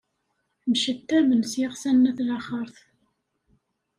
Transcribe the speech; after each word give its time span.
Mcettamen 0.71 1.41
s 1.51 1.53
yiɣsan 1.59 1.97
n 1.99 2.09
at 2.09 2.19
laxert. 2.27 2.77